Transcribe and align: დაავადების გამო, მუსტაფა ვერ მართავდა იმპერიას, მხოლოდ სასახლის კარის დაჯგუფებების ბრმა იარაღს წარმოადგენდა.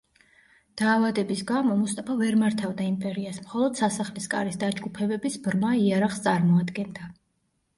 დაავადების 0.81 1.41
გამო, 1.51 1.75
მუსტაფა 1.81 2.15
ვერ 2.21 2.37
მართავდა 2.43 2.87
იმპერიას, 2.93 3.39
მხოლოდ 3.43 3.77
სასახლის 3.83 4.27
კარის 4.35 4.59
დაჯგუფებების 4.65 5.39
ბრმა 5.45 5.75
იარაღს 5.83 6.25
წარმოადგენდა. 6.27 7.13